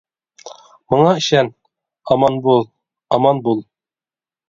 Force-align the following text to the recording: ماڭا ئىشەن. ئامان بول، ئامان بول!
ماڭا 0.93 1.11
ئىشەن. 1.19 1.53
ئامان 2.09 2.43
بول، 2.49 2.69
ئامان 3.15 3.47
بول! 3.49 3.67